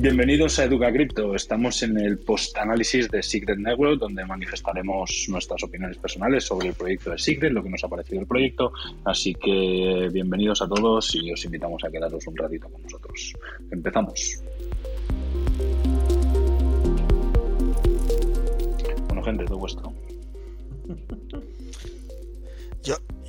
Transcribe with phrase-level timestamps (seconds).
[0.00, 1.34] Bienvenidos a Educa Cripto.
[1.34, 7.10] Estamos en el post-análisis de Secret Network, donde manifestaremos nuestras opiniones personales sobre el proyecto
[7.10, 8.72] de Secret, lo que nos ha parecido el proyecto.
[9.04, 13.34] Así que bienvenidos a todos y os invitamos a quedaros un ratito con nosotros.
[13.70, 14.42] Empezamos.
[19.06, 19.92] Bueno, gente, todo vuestro.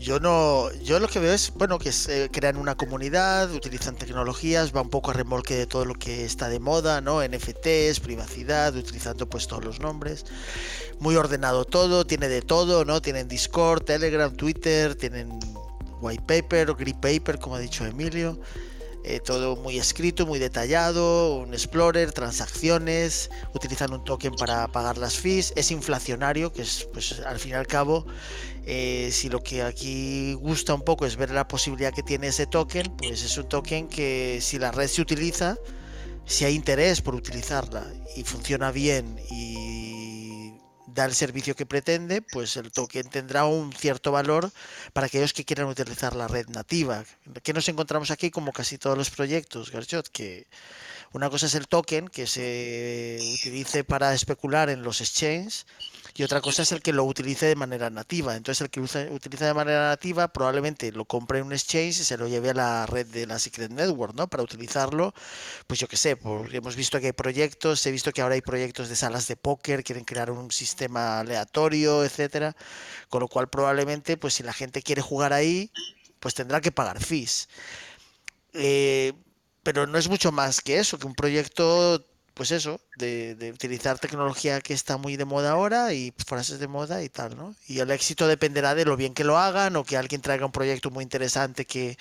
[0.02, 4.76] Yo, no, yo lo que veo es, bueno, que se crean una comunidad, utilizan tecnologías,
[4.76, 7.22] va un poco a remolque de todo lo que está de moda, ¿no?
[7.22, 10.26] NFTs, privacidad, utilizando pues todos los nombres.
[11.00, 13.00] Muy ordenado todo, tiene de todo, ¿no?
[13.00, 15.40] Tienen Discord, Telegram, Twitter, tienen
[16.02, 18.40] white paper, green paper, como ha dicho Emilio.
[19.04, 25.18] Eh, todo muy escrito, muy detallado, un explorer, transacciones, utilizan un token para pagar las
[25.18, 28.06] fees, es inflacionario, que es pues al fin y al cabo,
[28.66, 32.46] eh, si lo que aquí gusta un poco es ver la posibilidad que tiene ese
[32.46, 35.58] token, pues es un token que si la red se utiliza,
[36.26, 37.84] si hay interés por utilizarla
[38.16, 40.01] y funciona bien y
[40.94, 44.52] da el servicio que pretende, pues el token tendrá un cierto valor
[44.94, 47.04] para aquellos que quieran utilizar la red nativa.
[47.44, 50.08] ¿Qué nos encontramos aquí como casi todos los proyectos, Garchot?
[50.10, 50.48] Que
[51.14, 55.66] una cosa es el token que se utilice para especular en los exchanges
[56.16, 58.36] y otra cosa es el que lo utilice de manera nativa.
[58.36, 62.18] Entonces el que utiliza de manera nativa probablemente lo compre en un exchange y se
[62.18, 64.28] lo lleve a la red de la Secret Network, ¿no?
[64.28, 65.14] Para utilizarlo,
[65.68, 66.18] pues yo qué sé,
[66.52, 69.84] hemos visto que hay proyectos, he visto que ahora hay proyectos de salas de póker,
[69.84, 72.56] quieren crear un sistema aleatorio, etcétera,
[73.10, 75.72] con lo cual probablemente, pues si la gente quiere jugar ahí,
[76.20, 77.50] pues tendrá que pagar fees.
[78.54, 79.14] Eh,
[79.64, 84.62] pero no es mucho más que eso, que un proyecto pues eso, de, utilizar tecnología
[84.62, 87.56] que está muy de moda ahora y frases de moda y tal, ¿no?
[87.68, 90.52] Y el éxito dependerá de lo bien que lo hagan o que alguien traiga un
[90.52, 91.98] proyecto muy interesante que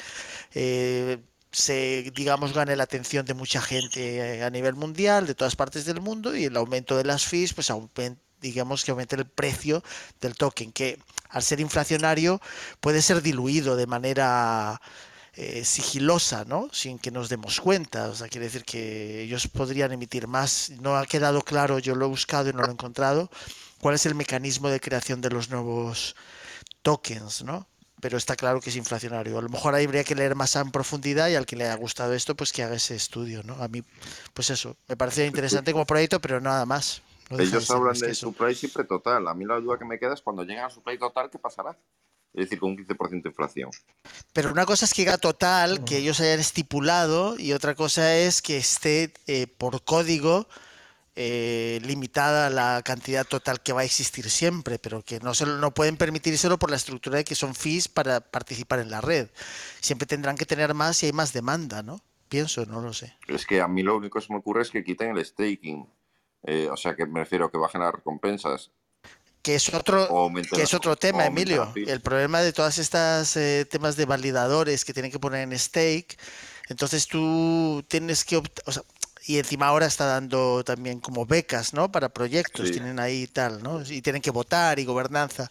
[0.55, 1.19] eh,
[1.53, 5.85] se, digamos, gane la atención de mucha gente eh, a nivel mundial, de todas partes
[5.85, 7.73] del mundo y el aumento de las fees, pues
[8.41, 9.83] digamos que aumente el precio
[10.21, 10.99] del token, que
[11.29, 12.41] al ser inflacionario
[12.81, 14.81] puede ser diluido de manera
[15.43, 16.69] eh, sigilosa, ¿no?
[16.71, 18.11] Sin que nos demos cuenta.
[18.11, 20.69] O sea, quiere decir que ellos podrían emitir más.
[20.83, 23.31] No ha quedado claro, yo lo he buscado y no lo he encontrado,
[23.81, 26.15] cuál es el mecanismo de creación de los nuevos
[26.83, 27.67] tokens, ¿no?
[28.03, 29.39] Pero está claro que es inflacionario.
[29.39, 32.13] A lo mejor habría que leer más en profundidad y al que le haya gustado
[32.13, 33.55] esto, pues que haga ese estudio, ¿no?
[33.63, 33.83] A mí,
[34.35, 37.01] pues eso, me parece interesante como proyecto, pero nada más.
[37.31, 39.27] Ellos hablan de supply siempre total.
[39.27, 41.79] A mí la duda que me queda es cuando lleguen a supply total, ¿qué pasará?
[42.35, 43.71] Es decir, con un 15% de inflación.
[44.33, 48.43] Pero una cosa es que haga total, que ellos hayan estipulado, y otra cosa es
[48.43, 50.47] que esté eh, por código
[51.17, 55.75] eh, limitada la cantidad total que va a existir siempre, pero que no, se, no
[55.75, 59.29] pueden permitírselo por la estructura de que son fees para participar en la red.
[59.81, 62.01] Siempre tendrán que tener más si hay más demanda, ¿no?
[62.29, 63.17] Pienso, no lo sé.
[63.27, 65.87] Es que a mí lo único que se me ocurre es que quiten el staking.
[66.45, 68.71] Eh, o sea, que me refiero a que bajen las recompensas
[69.43, 71.73] que es otro que es otro tema, Emilio.
[71.75, 76.19] El problema de todas estas eh, temas de validadores que tienen que poner en stake,
[76.69, 78.83] entonces tú tienes que o sea,
[79.27, 81.93] y encima ahora está dando también como becas, ¿no?
[81.93, 83.83] Para proyectos, tienen ahí tal, ¿no?
[83.83, 85.51] Y tienen que votar y gobernanza.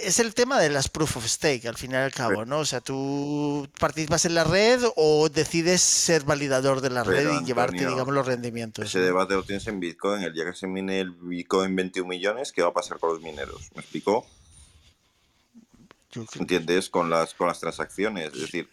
[0.00, 2.60] Es el tema de las proof of stake, al fin y al cabo, ¿no?
[2.60, 7.44] O sea, tú participas en la red o decides ser validador de la red y
[7.44, 8.84] llevarte, digamos, los rendimientos.
[8.84, 10.22] Ese debate lo tienes en Bitcoin.
[10.22, 13.20] El día que se mine el Bitcoin 21 millones, ¿qué va a pasar con los
[13.20, 13.70] mineros?
[13.74, 14.26] ¿Me explicó?
[16.38, 16.88] ¿Entiendes?
[16.88, 18.32] Con las, con las transacciones.
[18.32, 18.68] Es decir,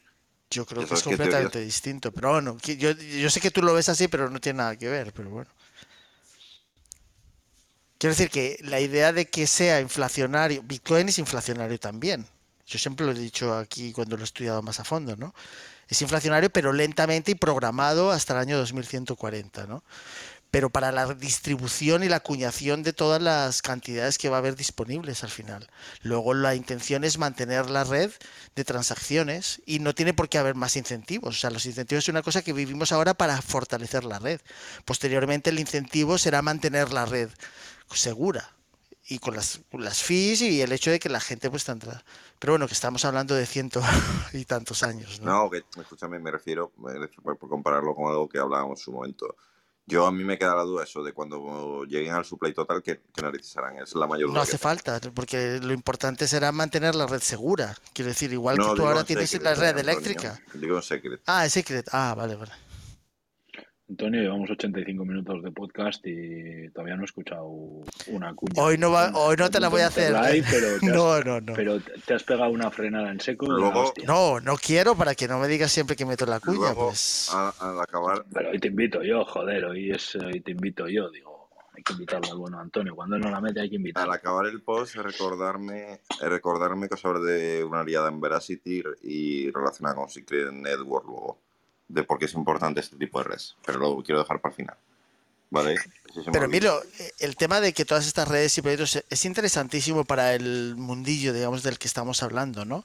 [0.49, 2.11] yo creo que es completamente distinto.
[2.11, 4.87] Pero bueno, yo, yo sé que tú lo ves así, pero no tiene nada que
[4.87, 5.11] ver.
[5.13, 5.49] Pero bueno.
[8.05, 12.27] Quiero decir que la idea de que sea inflacionario, Bitcoin es inflacionario también.
[12.67, 15.33] Yo siempre lo he dicho aquí cuando lo he estudiado más a fondo, ¿no?
[15.88, 19.83] Es inflacionario, pero lentamente y programado hasta el año 2140, ¿no?
[20.51, 24.55] Pero para la distribución y la acuñación de todas las cantidades que va a haber
[24.55, 25.67] disponibles al final.
[26.03, 28.11] Luego la intención es mantener la red
[28.55, 31.37] de transacciones y no tiene por qué haber más incentivos.
[31.37, 34.41] O sea, los incentivos es una cosa que vivimos ahora para fortalecer la red.
[34.85, 37.31] Posteriormente el incentivo será mantener la red
[37.91, 38.55] segura
[39.08, 42.03] y con las, las fees y el hecho de que la gente pues tendrá.
[42.40, 43.82] Pero bueno, que estamos hablando de ciento
[44.34, 45.22] y tantos años.
[45.22, 46.72] No, no que, escúchame, me refiero,
[47.23, 49.35] por compararlo con algo que hablábamos en su momento.
[49.87, 53.02] Yo a mí me queda la duda eso de cuando lleguen al supply total, que,
[53.14, 53.78] que necesitarán?
[53.78, 57.76] Es la mayor No hace falta, porque lo importante será mantener la red segura.
[57.93, 60.41] Quiero decir, igual que tú ahora tienes la red eléctrica.
[60.55, 61.22] Digo secret.
[61.28, 61.88] Ah, es secret.
[61.91, 62.52] Ah, vale, vale.
[63.87, 67.46] Antonio, llevamos 85 minutos de podcast y todavía no he escuchado
[68.08, 68.53] una cuña.
[68.64, 70.11] Hoy no, va, hoy no te la voy a hacer.
[70.49, 71.53] pero no, no, no.
[71.53, 73.46] Pero te has pegado una frenada en seco.
[73.47, 76.73] no, no quiero para que no me digas siempre que meto la cuña.
[76.73, 77.32] pues...
[77.32, 78.26] al acabar.
[78.34, 81.35] Pero hoy te invito yo, joder, hoy, es, hoy te invito yo, digo.
[81.73, 82.96] Hay que invitarlo al bueno Antonio.
[82.96, 84.11] Cuando él no la mete, hay que invitarlo.
[84.11, 89.96] Al acabar el post, recordarme, recordarme que sobre de una aliada en Veracity y relacionada
[89.96, 91.44] con Secret Network luego
[91.87, 94.55] de por qué es importante este tipo de redes, pero lo quiero dejar para el
[94.55, 94.78] final.
[95.52, 95.76] ¿Vale?
[96.32, 96.82] pero Milo,
[97.20, 101.61] el tema de que todas estas redes y proyectos es interesantísimo para el mundillo, digamos,
[101.64, 102.84] del que estamos hablando, ¿no?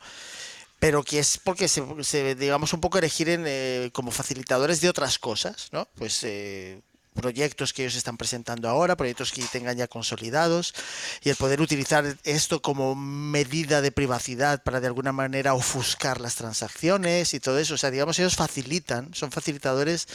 [0.79, 5.19] Pero que es porque se, digamos, un poco elegir en, eh, como facilitadores de otras
[5.19, 5.89] cosas, ¿no?
[5.97, 6.81] Pues eh,
[7.15, 10.75] proyectos que ellos están presentando ahora, proyectos que tengan ya consolidados,
[11.23, 16.37] y el poder utilizar esto como medida de privacidad para de alguna manera ofuscar las
[16.37, 17.75] transacciones y todo eso.
[17.75, 20.07] O sea, digamos, ellos facilitan, son facilitadores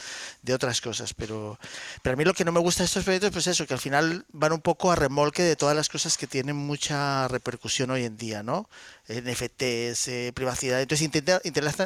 [0.41, 1.59] de otras cosas, pero,
[2.01, 3.79] pero a mí lo que no me gusta de estos proyectos, pues eso, que al
[3.79, 8.05] final van un poco a remolque de todas las cosas que tienen mucha repercusión hoy
[8.05, 8.69] en día, ¿no?
[9.07, 10.81] NFTs, eh, privacidad.
[10.81, 11.39] Entonces intentan,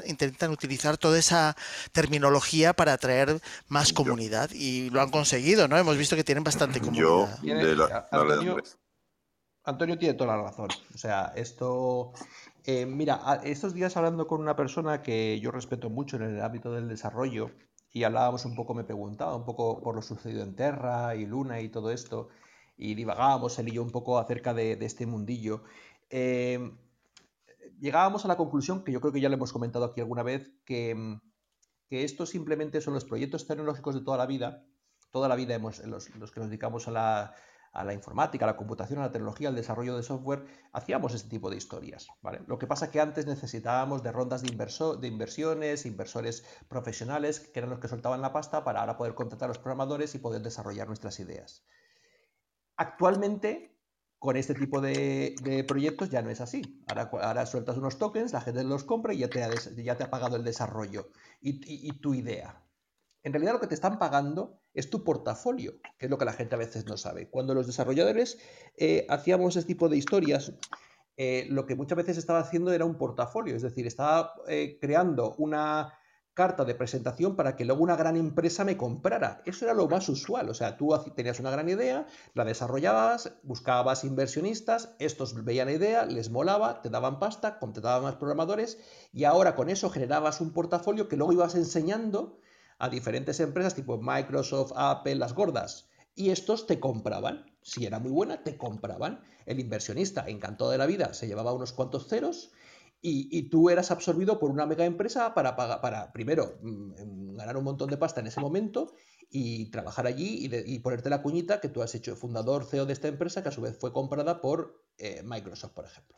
[0.06, 1.56] intentan, utilizar toda esa
[1.92, 5.78] terminología para atraer más comunidad y lo han conseguido, ¿no?
[5.78, 7.40] Hemos visto que tienen bastante comunidad.
[9.64, 10.70] Antonio, tiene toda la razón.
[10.94, 12.14] O sea, esto...
[12.66, 16.72] Eh, mira, estos días hablando con una persona que yo respeto mucho en el ámbito
[16.72, 17.52] del desarrollo
[17.92, 21.62] y hablábamos un poco, me preguntaba un poco por lo sucedido en Terra y Luna
[21.62, 22.30] y todo esto
[22.80, 25.64] y divagábamos él y yo un poco acerca de, este mundillo.
[26.10, 26.72] Eh,
[27.80, 30.50] llegábamos a la conclusión, que yo creo que ya lo hemos comentado aquí alguna vez,
[30.64, 31.20] que,
[31.90, 34.66] que estos simplemente son los proyectos tecnológicos de toda la vida.
[35.12, 39.04] Toda la vida hemos, los, que nos dedicamos a la, informática, a la computación, a
[39.04, 42.08] la tecnología, al desarrollo de software, hacíamos este tipo de historias.
[42.48, 47.70] Lo que pasa es que antes necesitábamos de rondas de, inversiones, inversores profesionales, que eran
[47.70, 50.88] los que soltaban la pasta para ahora poder contratar a los programadores y poder desarrollar
[50.88, 51.64] nuestras ideas.
[52.76, 53.80] Actualmente
[54.20, 56.84] con este tipo de, proyectos ya no es así.
[56.88, 61.10] Ahora, sueltas unos tokens, la gente los compra y ya te ha pagado el desarrollo
[61.42, 62.62] y, tu idea.
[63.24, 66.34] En realidad lo que te están pagando es tu portafolio, que es lo que la
[66.34, 67.30] gente a veces no sabe.
[67.30, 68.38] Cuando los desarrolladores
[68.78, 70.54] eh, hacíamos este tipo de historias,
[71.18, 75.36] eh, lo que muchas veces estaba haciendo era un portafolio, es decir, estaba eh, creando
[75.38, 75.94] una,
[76.40, 79.42] carta de presentación para que luego una gran empresa me comprara.
[79.44, 80.48] Eso era lo más usual.
[80.48, 86.06] O sea, tú tenías una gran idea, la desarrollabas, buscabas inversionistas, estos veían la idea,
[86.06, 88.80] les molaba, te daban pasta, contrataban más programadores
[89.12, 92.40] y ahora con eso generabas un portafolio que luego ibas enseñando
[92.80, 95.90] a diferentes empresas tipo Microsoft, Apple, las gordas.
[96.16, 97.46] Y estos te compraban.
[97.62, 99.22] Si era muy buena, te compraban.
[99.46, 102.52] El inversionista, encantado de la vida, se llevaba unos cuantos ceros
[103.02, 107.64] y, tú eras absorbido por una mega empresa para, pagar, para primero, mm, ganar un
[107.64, 108.94] montón de pasta en ese momento
[109.30, 113.08] y trabajar allí y, ponerte la cuñita que tú has hecho fundador CEO de esta
[113.08, 116.18] empresa que a su vez fue comprada por eh, Microsoft, por ejemplo.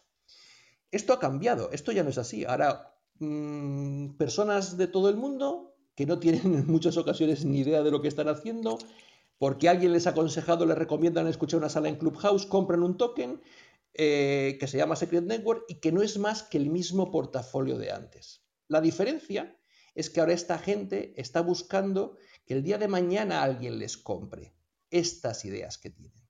[0.90, 2.46] Esto ha cambiado, esto ya no es así.
[2.46, 7.84] Ahora, mm, personas de todo el mundo que no tienen en muchas ocasiones ni idea
[7.84, 8.78] de lo que están haciendo,
[9.38, 13.42] porque alguien les ha aconsejado, les recomiendan escuchar una sala en Clubhouse, compran un token
[13.94, 17.78] eh, que se llama Secret Network y que no es más que el mismo portafolio
[17.78, 18.42] de antes.
[18.68, 19.58] La diferencia
[19.96, 24.54] es que ahora esta gente está buscando que el día de mañana alguien les compre
[24.90, 26.22] estas ideas que tienen.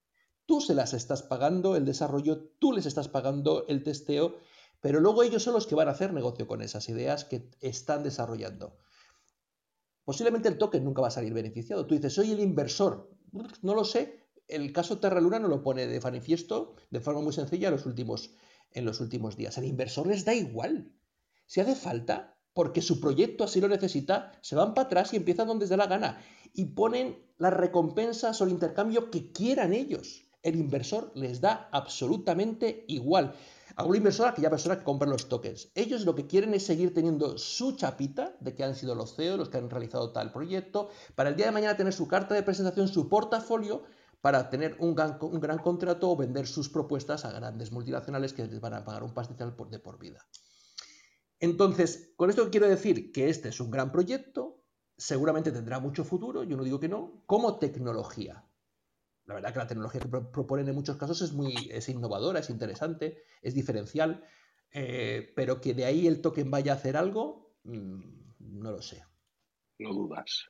[0.46, 4.38] Tú se las estás pagando el desarrollo, tú les estás pagando el testeo,
[4.80, 8.04] pero luego ellos son los que van a hacer negocio con esas ideas que están
[8.04, 8.78] desarrollando.
[10.04, 11.86] Posiblemente el token nunca va a salir beneficiado.
[11.86, 13.10] Tú dices, soy el inversor.
[13.62, 17.34] No lo sé, el caso Terra Luna no lo pone de manifiesto de forma muy
[17.34, 18.32] sencilla en los últimos,
[18.72, 19.58] en los últimos días.
[19.58, 20.92] Al inversor les da igual.
[21.46, 25.48] Si hace falta, porque su proyecto así lo necesita, se van para atrás y empiezan
[25.48, 26.22] donde les da la gana.
[26.54, 30.24] Y ponen las recompensas o el intercambio que quieran ellos.
[30.44, 33.34] El inversor les da absolutamente igual.
[33.82, 35.72] A un inversor, a aquella persona que compra los tokens.
[35.74, 39.40] Ellos lo que quieren es seguir teniendo su chapita de que han sido los CEOs
[39.40, 42.44] los que han realizado tal proyecto, para el día de mañana tener su carta de
[42.44, 43.82] presentación, su portafolio,
[44.22, 48.76] para tener un gran, contrato o vender sus propuestas a grandes multinacionales que les van
[48.76, 50.28] a pagar un pastizal de por vida.
[51.40, 54.62] Entonces, con esto quiero decir que este es un gran proyecto,
[54.96, 58.46] seguramente tendrá mucho futuro, yo no digo que no, como tecnología.
[59.32, 62.50] La verdad que la tecnología que proponen en muchos casos es muy es innovadora, es
[62.50, 64.26] interesante, es diferencial,
[64.74, 68.02] eh, pero que de ahí el token vaya a hacer algo, mm,
[68.40, 69.06] no lo sé.
[69.80, 70.50] Lo dudas.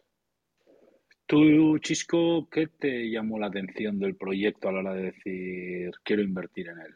[1.27, 6.23] Tú, Chisco, ¿qué te llamó la atención del proyecto a la hora de decir quiero
[6.23, 6.95] invertir en él?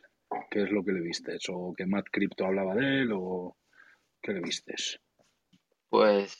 [0.49, 1.43] ¿Qué es lo que le vistes?
[1.49, 3.11] ¿O que Matt Crypto hablaba de él?
[3.13, 3.57] ¿O
[4.23, 4.99] qué le vistes?
[5.89, 6.35] Pues,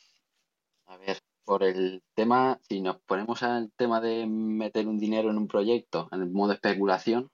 [0.88, 5.38] a ver, por el tema, si nos ponemos al tema de meter un dinero en
[5.38, 7.32] un proyecto, en el modo especulación,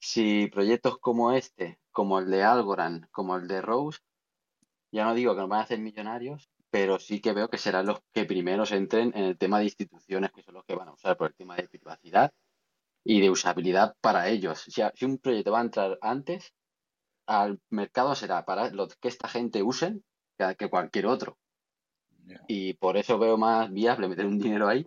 [0.00, 3.98] si proyectos como este, como el de Algorand, como el de Rose,
[4.92, 7.86] ya no digo que nos van a hacer millonarios, pero sí que veo que serán
[7.86, 10.92] los que primeros entren en el tema de instituciones, que son los que van a
[10.92, 12.32] usar por el tema de privacidad
[13.04, 14.64] y de usabilidad para ellos.
[14.68, 16.52] Si, un proyecto va a entrar antes,
[17.26, 20.04] al mercado será para lo que esta gente usen
[20.56, 21.38] que, cualquier otro.
[22.46, 24.86] Y por eso veo más viable meter un dinero ahí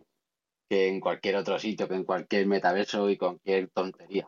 [0.71, 4.25] que en cualquier otro sitio, que en cualquier metaverso y cualquier tontería.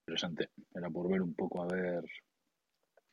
[0.00, 0.50] Interesante.
[0.74, 2.04] Era por ver un poco a ver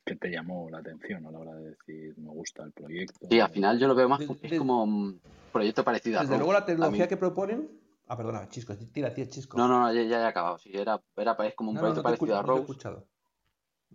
[0.04, 3.28] qué te llamó la atención a la hora de decir me gusta el proyecto.
[3.30, 5.20] Sí, al final yo lo veo más es como un
[5.52, 7.70] proyecto parecido a Desde luego la tecnología que proponen.
[8.08, 9.56] Ah, perdona, Chisco, tira, tira, Chisco.
[9.56, 10.58] No, no, ya, ya he acabado.
[10.58, 12.72] Sí, era, era es como un proyecto parecido a Rose.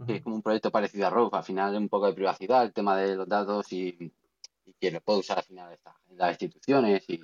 [0.08, 1.36] Sí, es como un proyecto parecido a Rose.
[1.36, 4.10] Al final, un poco de privacidad, el tema de los datos y,
[4.74, 5.78] y quién lo puede usar al final
[6.16, 7.22] las instituciones y,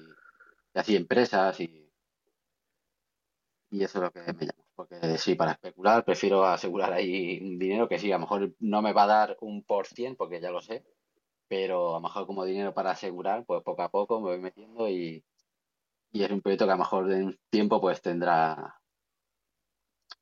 [0.73, 1.91] así empresas y,
[3.71, 4.63] y eso es lo que me llama.
[4.75, 8.81] Porque sí, para especular prefiero asegurar ahí un dinero que sí, a lo mejor no
[8.81, 10.85] me va a dar un por cien, porque ya lo sé,
[11.49, 14.87] pero a lo mejor como dinero para asegurar, pues poco a poco me voy metiendo
[14.87, 15.23] y,
[16.11, 18.79] y es un proyecto que a lo mejor en un tiempo pues tendrá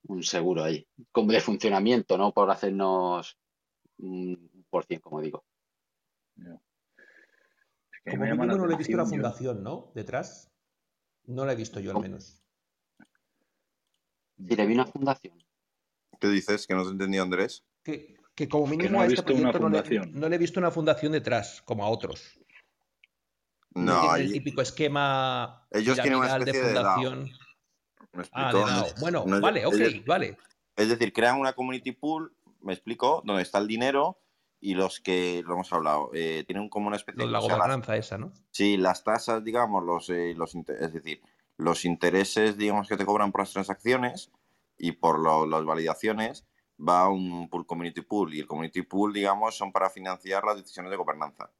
[0.07, 3.37] un seguro ahí, como de funcionamiento, no por hacernos
[3.99, 5.43] un por cien, como digo.
[8.09, 9.91] Como mínimo no le he visto la fundación, ¿no?
[9.93, 10.51] Detrás.
[11.25, 12.41] No la he visto yo al menos.
[14.37, 15.43] Sí, le vi una fundación.
[16.19, 16.65] ¿Qué dices?
[16.67, 17.65] ¿Que no te entendido, Andrés?
[17.83, 18.17] Que,
[18.49, 22.39] como mínimo a este proyecto no le, he visto una fundación detrás, como a otros.
[23.73, 25.67] No, el típico esquema.
[25.71, 27.31] Ellos tienen una especie de fundación.
[28.31, 30.37] Ah, bueno, vale, ok, vale.
[30.75, 34.19] Es decir, crean una community pool, me explico, donde está el dinero
[34.59, 37.31] y los que, lo hemos hablado, eh, tienen como una especie de...
[37.31, 38.31] La gobernanza esa, ¿no?
[38.51, 41.21] Sí, las tasas, digamos, los, eh, los es decir,
[41.57, 44.31] los intereses, digamos, que te cobran por las transacciones
[44.77, 46.45] y por las validaciones
[46.79, 50.57] va a un pool community pool y el community pool, digamos, son para financiar las
[50.57, 51.51] decisiones de gobernanza.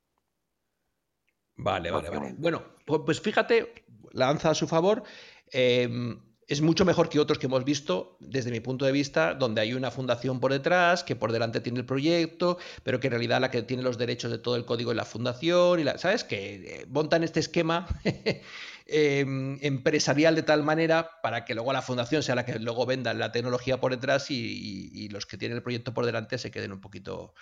[1.56, 2.36] Vale, vale, vale.
[2.38, 5.04] Bueno, pues fíjate, lanza a su favor.
[5.51, 9.60] Em, es mucho mejor que otros que hemos visto, desde mi punto de vista, donde
[9.60, 13.42] hay una fundación por detrás, que por delante tiene el proyecto, pero que en realidad
[13.42, 16.24] la que tiene los derechos de todo el código es la fundación, y la, ¿sabes?
[16.24, 17.86] Que eh, montan este esquema
[18.86, 23.13] em, empresarial de tal manera para que luego la fundación sea la que luego venda
[23.13, 26.80] la tecnología por detrás y los que tienen el proyecto por delante se queden un
[26.80, 27.34] poquito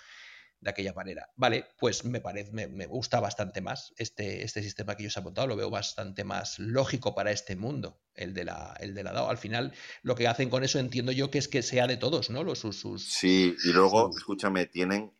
[0.60, 1.30] de aquella manera.
[1.36, 5.20] Vale, pues me parece, me, gusta bastante más este, este sistema que yo os he
[5.20, 9.12] apuntado, lo veo bastante más lógico para este mundo, el de la, el de la
[9.12, 9.28] DAO.
[9.28, 12.30] Al final, lo que hacen con eso entiendo yo que es que sea de todos,
[12.30, 12.42] ¿no?
[12.42, 15.12] Los sus, Sí, y luego, escúchame, tienen,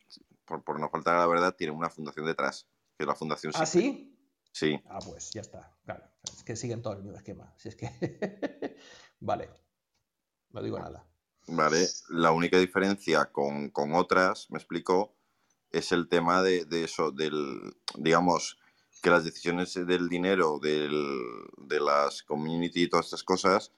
[0.44, 3.52] por, por, no faltar a la verdad, tienen una fundación detrás, que es la fundación.
[3.56, 4.12] ¿Ah, sí?
[4.52, 4.80] Sí.
[4.86, 6.04] Ah, pues ya está, claro.
[6.22, 7.54] Es que siguen todo el mismo esquema.
[7.58, 7.90] Si es que.
[9.20, 9.50] vale.
[10.50, 11.06] No digo nada.
[11.48, 15.15] Vale, la única diferencia con, con otras, me explico,
[15.76, 18.58] es el tema de, eso, del, digamos,
[19.02, 20.92] que las decisiones del dinero, del,
[21.58, 23.72] de las community y todas estas cosas,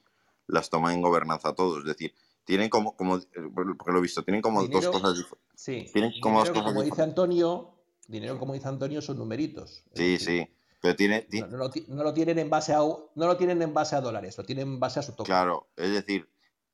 [0.47, 1.79] las toman en gobernanza todos.
[1.79, 2.13] Es decir,
[2.45, 3.19] tienen como, como
[3.53, 5.49] porque lo he visto, tienen como dos cosas diferentes.
[5.55, 7.75] Sí, tienen como, dos cosas como dice Antonio,
[8.07, 9.83] dinero como dice Antonio son numeritos.
[9.93, 10.47] Sí, sí.
[10.81, 14.37] Pero tiene, no, lo, tienen en base a no lo tienen en base a dólares,
[14.37, 15.25] lo tienen en base a su token.
[15.25, 16.29] Claro, es decir,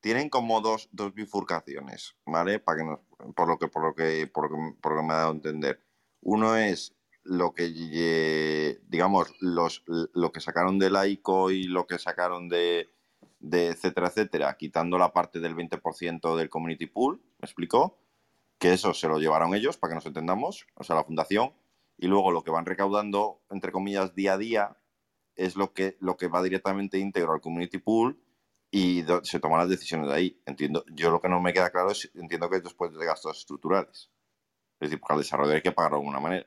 [0.06, 2.60] tienen como dos, dos bifurcaciones, ¿vale?
[2.60, 2.96] Para que
[3.34, 4.56] por lo que, por lo que, por lo
[5.00, 5.80] que, me ha dado a entender.
[6.20, 6.94] Uno es
[7.24, 12.88] lo que, digamos, los, lo que sacaron de laico y lo que sacaron de,
[13.40, 17.98] de etcétera, etcétera, quitando la parte del 20% del community pool, ¿me explicó?
[18.60, 21.52] Que eso se lo llevaron ellos, para que nos entendamos, o sea, la fundación,
[21.98, 24.76] y luego lo que van recaudando, entre comillas, día a día,
[25.34, 28.20] es lo que, lo que va directamente íntegro al community pool
[28.70, 30.42] y se toman las decisiones de ahí.
[30.46, 33.38] Entiendo, yo lo que no me queda claro es, entiendo que es después de gastos
[33.38, 34.10] estructurales.
[34.80, 36.46] Es decir, porque al desarrollo hay que pagarlo de alguna manera.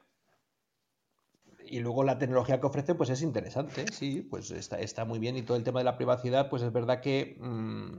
[1.66, 5.38] Y luego la tecnología que ofrecen, pues es interesante, sí, pues está, está muy bien.
[5.38, 7.98] Y todo el tema de la privacidad, pues es verdad que mm,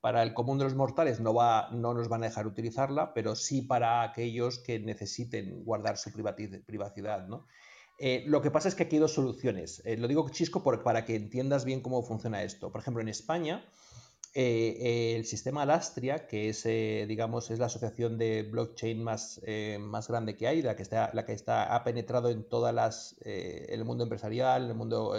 [0.00, 3.34] para el común de los mortales no, va, no nos van a dejar utilizarla, pero
[3.34, 7.46] sí para aquellos que necesiten guardar su privacidad, ¿no?
[7.98, 9.82] Eh, lo que pasa es que aquí hay dos soluciones.
[9.84, 12.72] Eh, lo digo chisco para que entiendas bien cómo funciona esto.
[12.72, 13.64] Por ejemplo, en España,
[14.34, 19.40] eh, el sistema Alastria, que es, digamos, es la asociación de blockchain más,
[19.78, 23.16] más grande que hay, la que, está, la que está, ha penetrado en todas las,
[23.24, 25.14] el mundo empresarial, el mundo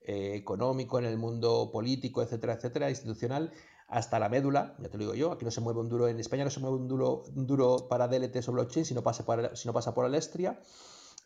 [0.00, 3.52] económico, en el mundo político, etcétera, etcétera, institucional,
[3.88, 6.20] hasta la médula, ya te lo digo yo, aquí no se mueve un duro, en
[6.20, 9.56] España no se mueve un duro, duro para DLTs o blockchain si no pasa por,
[9.56, 10.60] si no pasa por Alastria.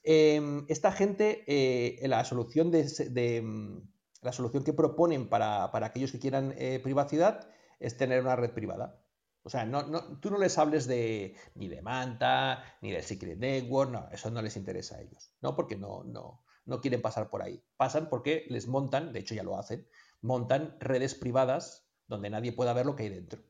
[0.02, 3.78] Em, esta gente, eh, la solución de, mm,
[4.22, 9.02] la solución que proponen para, aquellos que quieran eh, privacidad es tener una red privada.
[9.42, 13.90] O sea, no, tú no les hables de ni de Manta, ni del Secret Network,
[13.90, 15.56] no, eso no les interesa a ellos, ¿no?
[15.56, 17.62] Porque no, no, quieren pasar por ahí.
[17.76, 19.88] Pasan porque les montan, de hecho ya lo hacen,
[20.20, 23.42] montan redes privadas donde nadie pueda ver lo que hay dentro.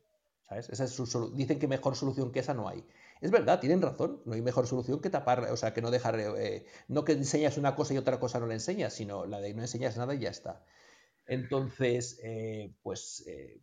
[0.51, 2.85] Esa es su Dicen que mejor solución que esa no hay.
[3.21, 4.23] Es verdad, tienen razón.
[4.25, 7.59] No hay mejor solución que tapar, o sea, que no dejar, eh, no que enseñas
[7.59, 10.21] una cosa y otra cosa no le enseñas, sino la de no enseñas nada y
[10.21, 10.65] ya está.
[11.27, 13.61] Entonces, eh, pues eh,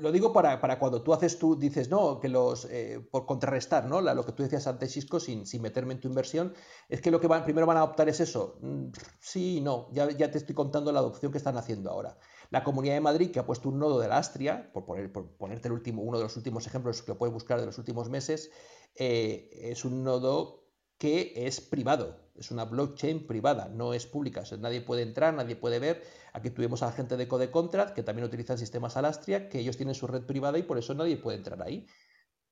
[0.00, 2.66] lo digo para, cuando tú haces, tú dices, no, que los,
[3.10, 4.00] por contrarrestar, ¿no?
[4.00, 6.54] lo que tú decías antes, Cisco, sin, sin, meterme en tu inversión,
[6.88, 8.58] es que lo que van, primero van a optar es eso.
[8.62, 8.86] Mm,
[9.20, 12.16] sí no, ya, ya te estoy contando la adopción que están haciendo ahora.
[12.50, 15.68] La Comunidad de Madrid, que ha puesto un nodo de la Astria, por, poner, ponerte
[15.68, 18.50] el último, uno de los últimos ejemplos que puedes buscar de los últimos meses,
[18.96, 20.64] eh, es un nodo
[20.98, 25.78] que es privado, es una blockchain privada, no es pública, nadie puede entrar, nadie puede
[25.78, 26.02] ver.
[26.32, 29.76] Aquí tuvimos a la gente de Code Contract que también utilizan sistemas Alastria, que ellos
[29.76, 31.86] tienen su red privada y por eso nadie puede entrar ahí.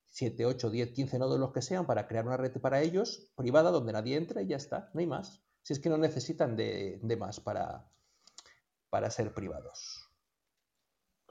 [0.08, 3.70] 7, 8, 10, 15 nodos los que sean para crear una red para ellos privada
[3.70, 5.42] donde nadie entra y ya está, no hay más.
[5.62, 7.88] Si es que no necesitan de más para,
[8.92, 10.06] para ser privados.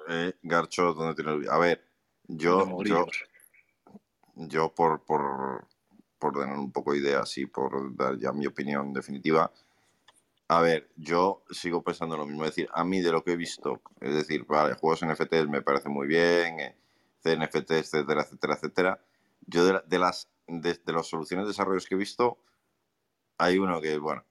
[0.10, 1.86] Eh, Garcho, ¿dónde tiene A ver,
[2.24, 3.06] yo, yo,
[4.34, 5.68] yo por, por,
[6.18, 9.52] por tener un poco de ideas y por dar ya mi opinión definitiva,
[10.48, 12.46] a ver, yo sigo pensando lo mismo.
[12.46, 15.62] Es decir, a mí de lo que he visto, es decir, vale, juegos NFTs me
[15.62, 16.76] parece muy bien, eh,
[17.24, 19.06] CNFT, etcétera, etcétera, etcétera.
[19.46, 22.40] Yo de, de las de, de las soluciones de desarrollos que he visto,
[23.38, 24.26] hay uno que, bueno,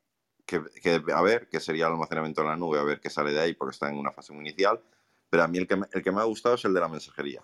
[0.50, 3.40] que, a ver, que sería el almacenamiento en la nube, a ver qué sale de
[3.40, 4.82] ahí, porque está en una fase muy inicial.
[5.28, 7.42] Pero a mí el que, el que me ha gustado es el de la mensajería.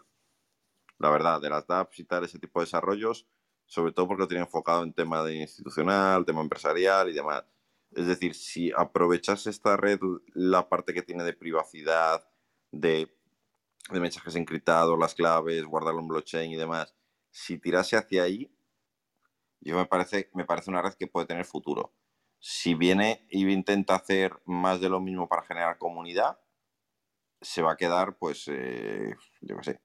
[0.98, 3.26] La verdad, de las apps y tal, ese tipo de desarrollos,
[3.66, 7.44] sobre todo porque lo tiene enfocado en tema de institucional, tema empresarial y demás.
[7.92, 10.00] Es decir, si aprovechas esta red,
[10.34, 12.28] la parte que tiene de privacidad,
[12.72, 13.14] de,
[13.90, 16.94] de mensajes encriptados, las claves, guardarlo en blockchain y demás,
[17.30, 18.50] si tirase hacia ahí,
[19.60, 21.92] yo me parece, me parece una red que puede tener futuro
[22.48, 26.38] si viene y intenta hacer más de lo mismo para generar comunidad,
[27.40, 29.80] se va a quedar, pues, eh, yo qué sé,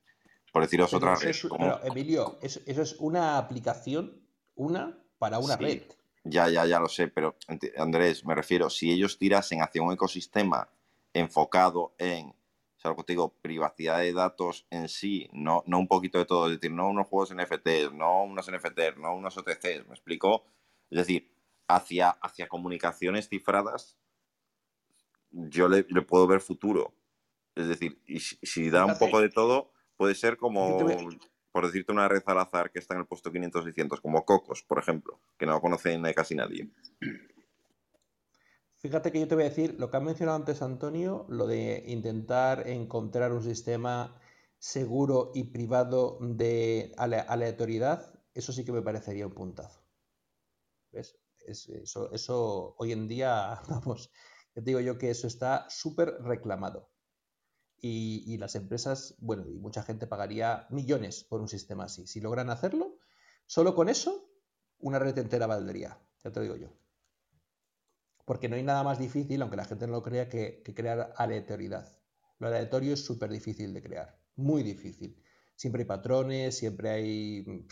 [0.54, 1.36] por deciros otra red.
[1.84, 4.21] Emilio, eso, es una aplicación,
[4.54, 5.82] una para una red.
[6.24, 7.36] Ya, ya, ya lo sé, pero
[7.78, 10.69] Andrés, me refiero, si ellos tirasen hacia un ecosistema
[11.13, 12.36] enfocado en,
[12.84, 16.45] o que te digo, privacidad de datos en sí, no, no un poquito de todo,
[16.45, 20.45] es decir, no unos juegos NFTs, no unos NFTs, no unos OTCs, ¿me explico?
[20.91, 21.31] Es decir,
[21.75, 23.97] hacia, hacia comunicaciones cifradas,
[25.31, 26.93] yo le, puedo ver futuro.
[27.55, 30.79] Es decir, y si, da un poco de todo, puede ser como,
[31.51, 34.79] por decirte una red al azar que está en el puesto 500-600, como Cocos, por
[34.79, 36.69] ejemplo, que no conocen casi nadie.
[38.77, 41.84] Fíjate que yo te voy a decir lo que ha mencionado antes Antonio, lo de
[41.88, 44.19] intentar encontrar un sistema
[44.57, 49.84] seguro y privado de aleatoriedad, eso sí que me parecería un puntazo.
[50.91, 51.20] ¿Ves?
[51.47, 54.12] Eso, hoy en día, vamos,
[54.54, 56.89] te digo yo que eso está súper reclamado.
[57.84, 62.06] Y, las empresas, bueno, y mucha gente pagaría millones por un sistema así.
[62.06, 62.99] Si logran hacerlo,
[63.47, 64.30] solo con eso,
[64.77, 66.69] una red entera valdría, ya te digo yo.
[68.23, 71.91] Porque no hay nada más difícil, aunque la gente no lo crea, que, crear aleatoriedad.
[72.38, 75.19] Lo aleatorio es súper difícil de crear, muy difícil.
[75.56, 77.65] Siempre hay patrones, siempre hay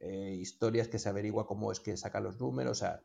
[0.00, 2.78] eh, historias que se averigua cómo es que sacan los números.
[2.78, 3.02] O sea,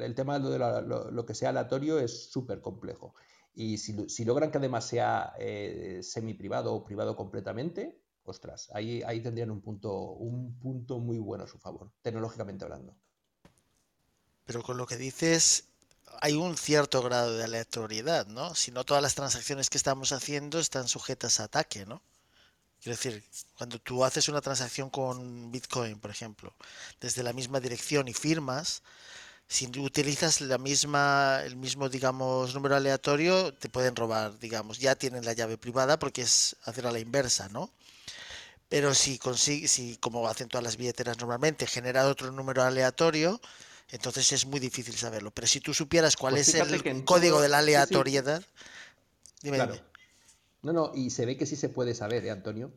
[0.00, 3.14] el tema de lo, que sea aleatorio es súper complejo.
[3.54, 9.50] Y si, logran que además sea eh, semi-privado o privado completamente, ostras, ahí, ahí tendrían
[9.50, 12.96] un punto, un punto muy bueno a su favor, tecnológicamente hablando.
[14.44, 15.68] Pero con lo que dices,
[16.20, 18.54] hay un cierto grado de aleatoriedad, ¿no?
[18.54, 22.02] Si no todas las transacciones que estamos haciendo están sujetas a ataque, ¿no?
[22.82, 23.22] Quiero decir,
[23.56, 26.52] cuando tú haces una transacción con Bitcoin, por ejemplo,
[27.00, 28.82] desde la misma dirección y firmas,
[29.46, 34.80] si utilizas la misma, el mismo, digamos, número aleatorio, te pueden robar, digamos.
[34.80, 37.70] Ya tienen la llave privada porque es hacer a la inversa, ¿no?
[38.68, 43.40] Pero si consigue, si como hacen todas las billeteras normalmente, genera otro número aleatorio,
[43.90, 45.30] entonces es muy difícil saberlo.
[45.30, 48.42] Pero si tú supieras cuál pues es el código de la aleatoriedad,
[49.40, 49.91] dime, dime.
[50.62, 52.72] No, no, y se ve que sí se puede saber, ¿eh, Antonio?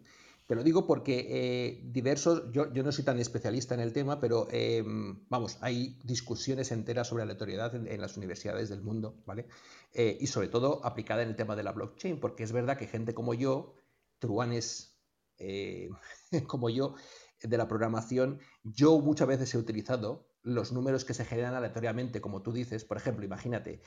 [0.47, 4.47] Te lo digo porque eh, diversos, yo, no soy tan especialista en el tema, pero
[4.51, 9.47] em, vamos, hay discusiones enteras sobre aleatoriedad en, las universidades del mundo, ¿vale?
[9.93, 12.87] Eh, y sobre todo aplicada en el tema de la blockchain, porque es verdad que
[12.87, 13.75] gente como yo,
[14.19, 14.99] truanes
[16.47, 16.95] como yo,
[17.41, 22.41] de la programación, yo muchas veces he utilizado los números que se generan aleatoriamente, como
[22.41, 23.81] tú dices, por ejemplo, imagínate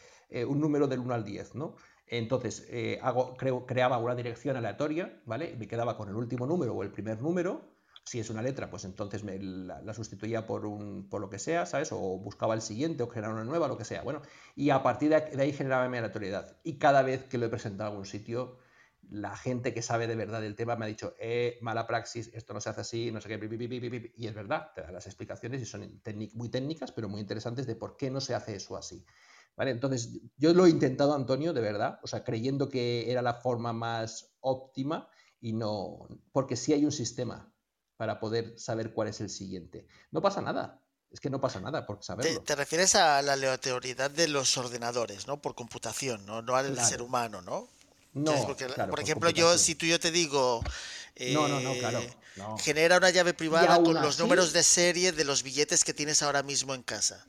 [0.47, 1.77] un número del 1 al 10, ¿no?
[2.11, 5.55] Entonces, eh, hago, creo, creaba una dirección aleatoria, ¿vale?
[5.59, 7.77] Me quedaba con el último número o el primer número.
[8.05, 11.67] Si es una letra, pues entonces me la, sustituía por, un, por lo que sea,
[11.67, 11.93] ¿sabes?
[11.93, 14.03] O buscaba el siguiente o generaba una nueva, lo que sea.
[14.03, 14.23] Bueno,
[14.57, 16.57] y a partir de ahí generaba mi aleatoriedad.
[16.65, 18.59] Y cada vez que lo he presentado a algún sitio,
[19.11, 22.53] la gente que sabe de verdad del tema me ha dicho, eh, mala praxis, esto
[22.53, 25.65] no se hace así, no sé qué, y es verdad, te da las explicaciones y
[25.65, 26.01] son
[26.35, 29.05] muy técnicas, pero muy interesantes de por qué no se hace eso así.
[29.59, 29.73] ¿Vale?
[29.73, 33.73] Entonces, yo lo he intentado, Antonio, de verdad, o sea, creyendo que era la forma
[33.73, 37.53] más óptima y no, porque sí hay un sistema
[37.97, 39.89] para poder saber cuál es el siguiente.
[40.13, 42.41] No pasa nada, es que no pasa nada por saberlo.
[42.43, 45.43] Te, refieres a la aleatoriedad de los ordenadores, ¿no?
[45.43, 47.69] Por computación, no, no al ser humano, ¿no?
[48.15, 48.57] No,
[48.89, 50.63] por ejemplo, yo si tú yo te digo
[51.33, 51.99] no, no, no, claro.
[51.99, 52.15] Eh,
[52.61, 56.45] genera una llave privada con los números de serie de los billetes que tienes ahora
[56.45, 57.27] mismo en casa.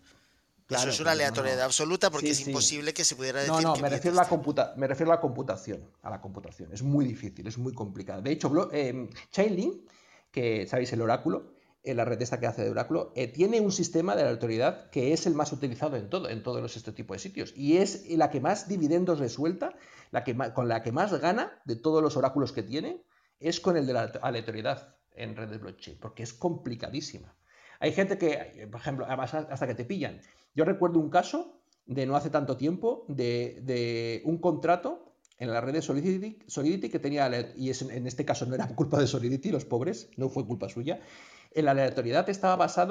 [0.69, 3.53] Eso es una aleatoriedad absoluta porque es imposible que se pudiera decir.
[3.53, 5.89] No, no, me, refiero a la computa me refiero a la computación.
[6.03, 6.71] A la computación.
[6.71, 8.21] Es muy difícil, es muy complicado.
[8.21, 9.89] De hecho, eh, Chainlink,
[10.31, 11.53] que sabéis el oráculo,
[11.83, 15.13] en la red esta que hace de oráculo, eh, tiene un sistema de aleatoriedad que
[15.13, 17.53] es el más utilizado en todo, en todos este tipo de sitios.
[17.55, 19.73] Y es la que más dividendos resuelta
[20.11, 23.03] la que con la que más gana de todos los oráculos que tiene
[23.39, 27.35] es con el de la aleatoriedad en redes blockchain, porque es complicadísima.
[27.79, 30.19] Hay gente que, por ejemplo, hasta que te pillan.
[30.55, 35.73] Yo recuerdo un caso de no hace tanto tiempo de, un contrato en la red
[35.73, 39.65] de Solidity, Solidity que tenía, y en este caso no era culpa de Solidity, los
[39.65, 40.99] pobres, no fue culpa suya,
[41.55, 42.87] la aleatoriedad estaba basada